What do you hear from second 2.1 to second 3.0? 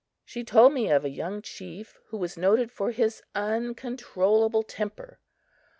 was noted for